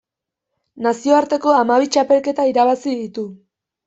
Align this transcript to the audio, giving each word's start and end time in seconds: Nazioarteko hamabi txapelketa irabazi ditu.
Nazioarteko 0.85 1.53
hamabi 1.57 1.89
txapelketa 1.97 2.47
irabazi 2.53 2.95
ditu. 3.03 3.27